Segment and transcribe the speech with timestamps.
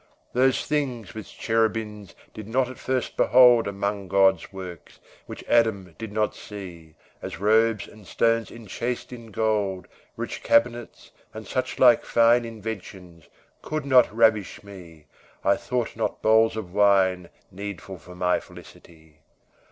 [0.33, 6.11] Those things Which cherubins Did not at first behold Among God's works, which Adam did
[6.11, 9.87] not see As robes, and stones enchased in gold,
[10.17, 13.25] Rich cabinets, and such like fine Inventions
[13.61, 15.05] could not ravish me;
[15.43, 19.19] I thought not bowls of wine Needful for my felicity.